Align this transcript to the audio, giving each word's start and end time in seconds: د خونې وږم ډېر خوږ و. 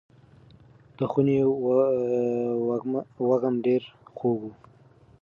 د 0.97 0.99
خونې 1.11 1.37
وږم 3.29 3.55
ډېر 3.65 3.81
خوږ 4.17 4.39
و. 4.41 4.51